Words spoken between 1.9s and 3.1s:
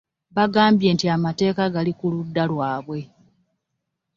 ku ludda lwabwe.